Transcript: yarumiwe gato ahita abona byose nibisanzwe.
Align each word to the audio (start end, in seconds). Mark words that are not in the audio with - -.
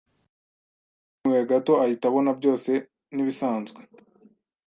yarumiwe 1.15 1.41
gato 1.51 1.73
ahita 1.83 2.03
abona 2.07 2.31
byose 2.39 2.71
nibisanzwe. 3.13 3.81